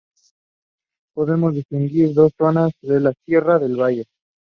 Podemos 1.13 1.53
distinguir 1.53 2.15
dos 2.15 2.31
zonas: 2.35 2.71
la 2.81 3.13
sierra 3.23 3.59
y 3.61 3.65
el 3.65 3.75
valle. 3.79 4.05